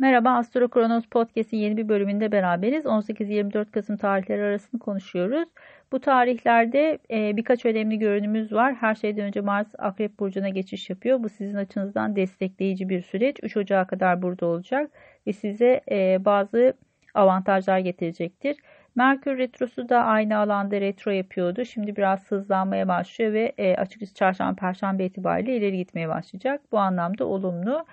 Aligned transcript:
Merhaba 0.00 0.30
Astro 0.30 0.68
Kronos 0.68 1.06
Podcast'in 1.06 1.56
yeni 1.56 1.76
bir 1.76 1.88
bölümünde 1.88 2.32
beraberiz. 2.32 2.84
18-24 2.84 3.70
Kasım 3.70 3.96
tarihleri 3.96 4.42
arasını 4.42 4.80
konuşuyoruz. 4.80 5.48
Bu 5.92 6.00
tarihlerde 6.00 6.98
e, 7.10 7.36
birkaç 7.36 7.64
önemli 7.64 7.98
görünümümüz 7.98 8.52
var. 8.52 8.74
Her 8.74 8.94
şeyden 8.94 9.24
önce 9.24 9.40
Mars 9.40 9.66
Akrep 9.78 10.18
Burcu'na 10.18 10.48
geçiş 10.48 10.90
yapıyor. 10.90 11.22
Bu 11.22 11.28
sizin 11.28 11.54
açınızdan 11.54 12.16
destekleyici 12.16 12.88
bir 12.88 13.02
süreç. 13.02 13.36
3 13.42 13.56
Ocağı 13.56 13.86
kadar 13.86 14.22
burada 14.22 14.46
olacak 14.46 14.90
ve 15.26 15.32
size 15.32 15.80
e, 15.90 16.24
bazı 16.24 16.74
avantajlar 17.14 17.78
getirecektir. 17.78 18.56
Merkür 18.94 19.38
Retrosu 19.38 19.88
da 19.88 20.04
aynı 20.04 20.38
alanda 20.38 20.80
retro 20.80 21.10
yapıyordu. 21.10 21.64
Şimdi 21.64 21.96
biraz 21.96 22.30
hızlanmaya 22.30 22.88
başlıyor 22.88 23.32
ve 23.32 23.52
e, 23.58 23.76
açıkçası 23.76 24.14
çarşamba, 24.14 24.60
perşembe 24.60 25.04
itibariyle 25.04 25.56
ileri 25.56 25.76
gitmeye 25.76 26.08
başlayacak. 26.08 26.60
Bu 26.72 26.78
anlamda 26.78 27.24
olumlu 27.24 27.84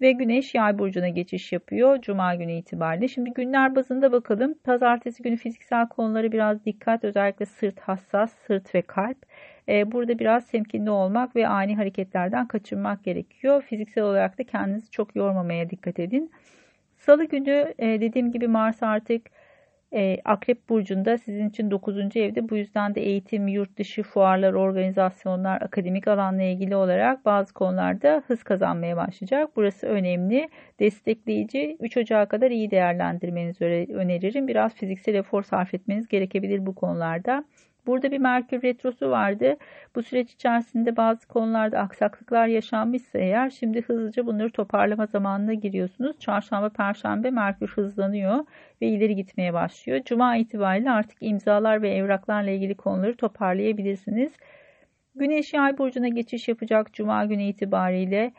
ve 0.00 0.12
Güneş 0.12 0.54
Yay 0.54 0.78
burcuna 0.78 1.08
geçiş 1.08 1.52
yapıyor 1.52 2.00
Cuma 2.00 2.34
günü 2.34 2.52
itibariyle. 2.52 3.08
Şimdi 3.08 3.30
günler 3.32 3.76
bazında 3.76 4.12
bakalım. 4.12 4.54
Pazartesi 4.64 5.22
günü 5.22 5.36
fiziksel 5.36 5.88
konuları 5.88 6.32
biraz 6.32 6.64
dikkat, 6.64 7.04
özellikle 7.04 7.46
sırt 7.46 7.80
hassas, 7.80 8.32
sırt 8.46 8.74
ve 8.74 8.82
kalp. 8.82 9.18
Ee, 9.68 9.92
burada 9.92 10.18
biraz 10.18 10.46
temkinli 10.46 10.90
olmak 10.90 11.36
ve 11.36 11.48
ani 11.48 11.76
hareketlerden 11.76 12.48
kaçınmak 12.48 13.04
gerekiyor. 13.04 13.62
Fiziksel 13.62 14.04
olarak 14.04 14.38
da 14.38 14.44
kendinizi 14.44 14.90
çok 14.90 15.16
yormamaya 15.16 15.70
dikkat 15.70 15.98
edin. 15.98 16.30
Salı 16.96 17.24
günü 17.24 17.74
e, 17.78 18.00
dediğim 18.00 18.32
gibi 18.32 18.48
Mars 18.48 18.82
artık 18.82 19.30
e, 19.94 20.18
Akrep 20.24 20.68
Burcu'nda 20.68 21.18
sizin 21.18 21.48
için 21.48 21.70
9. 21.70 22.16
evde. 22.16 22.48
Bu 22.48 22.56
yüzden 22.56 22.94
de 22.94 23.02
eğitim, 23.02 23.48
yurt 23.48 23.78
dışı 23.78 24.02
fuarlar, 24.02 24.52
organizasyonlar, 24.52 25.62
akademik 25.62 26.08
alanla 26.08 26.42
ilgili 26.42 26.76
olarak 26.76 27.24
bazı 27.24 27.54
konularda 27.54 28.22
hız 28.26 28.42
kazanmaya 28.42 28.96
başlayacak. 28.96 29.50
Burası 29.56 29.86
önemli, 29.86 30.48
destekleyici. 30.80 31.76
3 31.80 31.96
Ocağı 31.96 32.28
kadar 32.28 32.50
iyi 32.50 32.70
değerlendirmenizi 32.70 33.64
öneririm. 33.94 34.48
Biraz 34.48 34.74
fiziksel 34.74 35.14
efor 35.14 35.42
sarf 35.42 35.74
etmeniz 35.74 36.08
gerekebilir 36.08 36.66
bu 36.66 36.74
konularda. 36.74 37.44
Burada 37.86 38.10
bir 38.10 38.18
Merkür 38.18 38.62
Retrosu 38.62 39.10
vardı. 39.10 39.56
Bu 39.94 40.02
süreç 40.02 40.32
içerisinde 40.32 40.96
bazı 40.96 41.28
konularda 41.28 41.78
aksaklıklar 41.78 42.46
yaşanmışsa 42.46 43.18
eğer 43.18 43.50
şimdi 43.50 43.82
hızlıca 43.82 44.26
bunları 44.26 44.50
toparlama 44.50 45.06
zamanına 45.06 45.54
giriyorsunuz. 45.54 46.18
Çarşamba, 46.18 46.68
Perşembe 46.68 47.30
Merkür 47.30 47.68
hızlanıyor 47.68 48.44
ve 48.82 48.86
ileri 48.86 49.16
gitmeye 49.16 49.52
başlıyor. 49.52 50.00
Cuma 50.04 50.36
itibariyle 50.36 50.90
artık 50.90 51.18
imzalar 51.20 51.82
ve 51.82 51.90
evraklarla 51.90 52.50
ilgili 52.50 52.74
konuları 52.74 53.16
toparlayabilirsiniz. 53.16 54.32
Güneş 55.14 55.54
Yay 55.54 55.78
burcuna 55.78 56.08
geçiş 56.08 56.48
yapacak 56.48 56.92
Cuma 56.92 57.24
günü 57.24 57.42
itibariyle. 57.42 58.32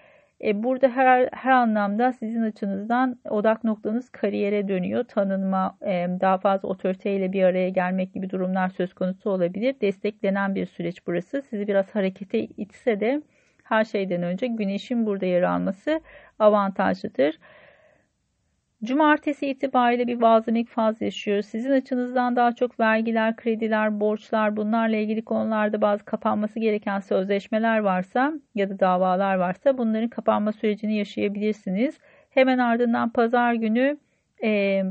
E, 0.43 0.63
burada 0.63 0.87
her, 0.89 1.29
her 1.33 1.51
anlamda 1.51 2.13
sizin 2.13 2.41
açınızdan 2.41 3.19
odak 3.29 3.63
noktanız 3.63 4.09
kariyere 4.09 4.67
dönüyor. 4.67 5.03
Tanınma, 5.03 5.77
e, 5.81 6.07
daha 6.21 6.37
fazla 6.37 6.69
otoriteyle 6.69 7.31
bir 7.33 7.43
araya 7.43 7.69
gelmek 7.69 8.13
gibi 8.13 8.29
durumlar 8.29 8.69
söz 8.69 8.93
konusu 8.93 9.29
olabilir. 9.29 9.75
Desteklenen 9.81 10.55
bir 10.55 10.65
süreç 10.65 11.07
burası. 11.07 11.43
Sizi 11.49 11.67
biraz 11.67 11.95
harekete 11.95 12.39
itse 12.39 12.99
de 12.99 13.21
her 13.63 13.85
şeyden 13.85 14.23
önce 14.23 14.47
güneşin 14.47 15.05
burada 15.05 15.25
yer 15.25 15.41
alması 15.41 16.01
avantajlıdır. 16.39 17.39
Cumartesi 18.85 19.47
itibariyle 19.47 20.07
bir 20.07 20.21
vazimlik 20.21 20.69
faz 20.69 21.01
yaşıyoruz. 21.01 21.45
Sizin 21.45 21.71
açınızdan 21.71 22.35
daha 22.35 22.55
çok 22.55 22.79
vergiler, 22.79 23.35
krediler, 23.35 23.99
borçlar 23.99 24.57
bunlarla 24.57 24.95
ilgili 24.95 25.25
konularda 25.25 25.81
bazı 25.81 26.05
kapanması 26.05 26.59
gereken 26.59 26.99
sözleşmeler 26.99 27.79
varsa 27.79 28.33
ya 28.55 28.69
da 28.69 28.79
davalar 28.79 29.35
varsa 29.35 29.77
bunların 29.77 30.09
kapanma 30.09 30.51
sürecini 30.51 30.97
yaşayabilirsiniz. 30.97 31.97
Hemen 32.29 32.57
ardından 32.57 33.09
pazar 33.09 33.53
günü 33.53 33.97
e, 34.43 34.81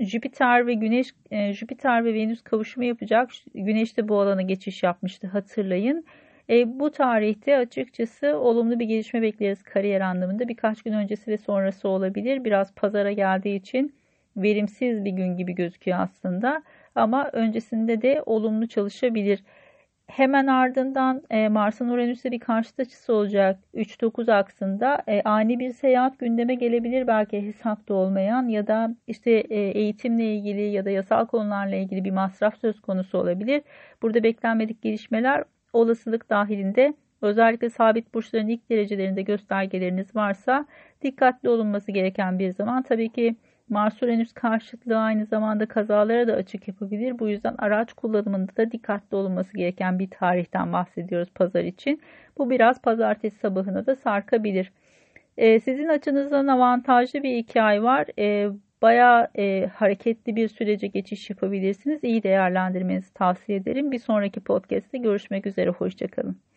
Jüpiter 0.00 0.66
ve 0.66 0.74
Güneş, 0.74 1.14
e, 1.30 1.52
Jüpiter 1.52 2.04
ve 2.04 2.14
Venüs 2.14 2.42
kavuşumu 2.42 2.86
yapacak. 2.86 3.30
Güneş 3.54 3.96
de 3.96 4.08
bu 4.08 4.20
alana 4.20 4.42
geçiş 4.42 4.82
yapmıştı 4.82 5.26
hatırlayın. 5.26 6.04
E, 6.50 6.80
bu 6.80 6.90
tarihte 6.90 7.56
açıkçası 7.56 8.36
olumlu 8.36 8.80
bir 8.80 8.84
gelişme 8.84 9.22
bekleriz 9.22 9.62
kariyer 9.62 10.00
anlamında. 10.00 10.48
Birkaç 10.48 10.82
gün 10.82 10.92
öncesi 10.92 11.30
ve 11.30 11.38
sonrası 11.38 11.88
olabilir. 11.88 12.44
Biraz 12.44 12.74
pazara 12.74 13.12
geldiği 13.12 13.56
için 13.56 13.94
verimsiz 14.36 15.04
bir 15.04 15.10
gün 15.10 15.36
gibi 15.36 15.54
gözüküyor 15.54 15.98
aslında. 16.00 16.62
Ama 16.94 17.30
öncesinde 17.32 18.02
de 18.02 18.22
olumlu 18.26 18.68
çalışabilir. 18.68 19.44
Hemen 20.06 20.46
ardından 20.46 21.22
e, 21.30 21.48
Mars'ın 21.48 21.88
Uranüs'e 21.88 22.30
bir 22.30 22.40
karşıt 22.40 22.80
açısı 22.80 23.14
olacak. 23.14 23.58
3-9 23.74 24.32
aksında 24.32 25.02
e, 25.08 25.22
ani 25.22 25.58
bir 25.58 25.72
seyahat 25.72 26.18
gündeme 26.18 26.54
gelebilir 26.54 27.06
belki 27.06 27.46
hesapta 27.46 27.94
olmayan 27.94 28.48
ya 28.48 28.66
da 28.66 28.94
işte 29.06 29.30
e, 29.30 29.60
eğitimle 29.60 30.34
ilgili 30.34 30.60
ya 30.62 30.84
da 30.84 30.90
yasal 30.90 31.26
konularla 31.26 31.76
ilgili 31.76 32.04
bir 32.04 32.10
masraf 32.10 32.56
söz 32.60 32.80
konusu 32.80 33.18
olabilir. 33.18 33.62
Burada 34.02 34.22
beklenmedik 34.22 34.82
gelişmeler 34.82 35.44
olasılık 35.72 36.30
dahilinde 36.30 36.94
özellikle 37.22 37.70
sabit 37.70 38.14
burçların 38.14 38.48
ilk 38.48 38.70
derecelerinde 38.70 39.22
göstergeleriniz 39.22 40.16
varsa 40.16 40.66
dikkatli 41.02 41.48
olunması 41.48 41.92
gereken 41.92 42.38
bir 42.38 42.50
zaman. 42.52 42.82
Tabii 42.82 43.08
ki 43.12 43.36
Mars 43.68 44.02
Uranüs 44.02 44.32
karşıtlığı 44.32 44.98
aynı 44.98 45.26
zamanda 45.26 45.66
kazalara 45.66 46.28
da 46.28 46.32
açık 46.32 46.68
yapabilir. 46.68 47.18
Bu 47.18 47.28
yüzden 47.28 47.54
araç 47.58 47.92
kullanımında 47.92 48.56
da 48.56 48.70
dikkatli 48.70 49.16
olunması 49.16 49.56
gereken 49.56 49.98
bir 49.98 50.10
tarihten 50.10 50.72
bahsediyoruz 50.72 51.30
pazar 51.34 51.64
için. 51.64 52.02
Bu 52.38 52.50
biraz 52.50 52.82
pazartesi 52.82 53.38
sabahına 53.38 53.86
da 53.86 53.96
sarkabilir. 53.96 54.72
Ee, 55.36 55.60
sizin 55.60 55.88
açınızdan 55.88 56.46
avantajlı 56.46 57.22
bir 57.22 57.36
iki 57.36 57.62
ay 57.62 57.82
var. 57.82 58.06
Ee, 58.18 58.48
bayağı 58.82 59.28
e, 59.38 59.66
hareketli 59.74 60.36
bir 60.36 60.48
sürece 60.48 60.86
geçiş 60.86 61.30
yapabilirsiniz. 61.30 62.04
İyi 62.04 62.22
değerlendirmenizi 62.22 63.14
tavsiye 63.14 63.58
ederim. 63.58 63.92
Bir 63.92 63.98
sonraki 63.98 64.40
podcast'te 64.40 64.98
görüşmek 64.98 65.46
üzere. 65.46 65.70
Hoşçakalın. 65.70 66.49